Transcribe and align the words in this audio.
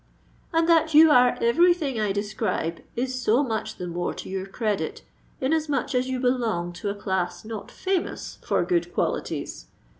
"And 0.51 0.67
that 0.67 0.95
you 0.95 1.11
are 1.11 1.37
every 1.41 1.75
thing 1.75 1.99
I 1.99 2.11
describe 2.11 2.81
is 2.95 3.21
so 3.21 3.43
much 3.43 3.75
the 3.75 3.85
more 3.85 4.15
to 4.15 4.27
your 4.29 4.47
credit, 4.47 5.03
inasmuch 5.39 5.93
as 5.93 6.09
you 6.09 6.19
belong 6.19 6.73
to 6.81 6.89
a 6.89 6.95
class 6.95 7.45
not 7.45 7.69
famous 7.69 8.39
for 8.43 8.63
good 8.63 8.91
qualities. 8.95 9.67